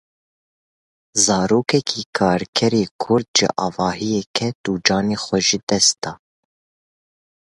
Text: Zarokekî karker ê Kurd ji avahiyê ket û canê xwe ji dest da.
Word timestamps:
Zarokekî 1.25 2.03
karker 2.17 2.73
ê 2.83 2.85
Kurd 3.01 3.27
ji 3.37 3.47
avahiyê 3.65 4.23
ket 4.37 4.59
û 4.71 4.73
canê 4.87 5.17
xwe 5.23 5.39
ji 5.47 5.59
dest 5.69 5.95
da. 6.03 6.13